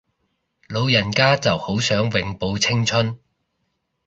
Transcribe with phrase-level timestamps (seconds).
[0.67, 3.19] 老人家就好想永葆青春